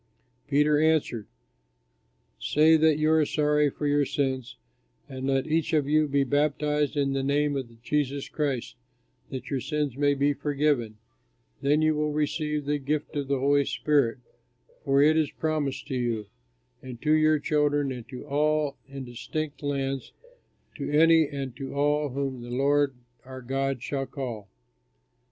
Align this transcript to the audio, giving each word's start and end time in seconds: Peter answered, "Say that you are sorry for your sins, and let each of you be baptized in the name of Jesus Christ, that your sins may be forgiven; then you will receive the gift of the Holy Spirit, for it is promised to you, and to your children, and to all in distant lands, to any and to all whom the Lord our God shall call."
Peter 0.47 0.79
answered, 0.81 1.27
"Say 2.39 2.75
that 2.75 2.97
you 2.97 3.11
are 3.11 3.23
sorry 3.23 3.69
for 3.69 3.85
your 3.85 4.03
sins, 4.03 4.57
and 5.07 5.27
let 5.27 5.45
each 5.45 5.73
of 5.73 5.87
you 5.87 6.07
be 6.07 6.23
baptized 6.23 6.97
in 6.97 7.13
the 7.13 7.21
name 7.21 7.55
of 7.55 7.79
Jesus 7.83 8.27
Christ, 8.27 8.77
that 9.29 9.51
your 9.51 9.59
sins 9.59 9.95
may 9.95 10.15
be 10.15 10.33
forgiven; 10.33 10.97
then 11.61 11.83
you 11.83 11.93
will 11.93 12.11
receive 12.11 12.65
the 12.65 12.79
gift 12.79 13.15
of 13.15 13.27
the 13.27 13.37
Holy 13.37 13.63
Spirit, 13.63 14.17
for 14.83 15.03
it 15.03 15.15
is 15.15 15.29
promised 15.29 15.85
to 15.89 15.95
you, 15.95 16.25
and 16.81 16.99
to 17.03 17.11
your 17.13 17.37
children, 17.37 17.91
and 17.91 18.09
to 18.09 18.25
all 18.25 18.77
in 18.87 19.05
distant 19.05 19.61
lands, 19.61 20.13
to 20.77 20.89
any 20.89 21.27
and 21.27 21.55
to 21.57 21.75
all 21.75 22.09
whom 22.09 22.41
the 22.41 22.49
Lord 22.49 22.95
our 23.23 23.43
God 23.43 23.83
shall 23.83 24.07
call." 24.07 24.49